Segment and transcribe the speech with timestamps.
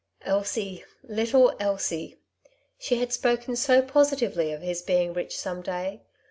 [0.23, 2.17] Elsie, little Elsie!
[2.79, 6.01] She had spoken so positively of his being rich some day.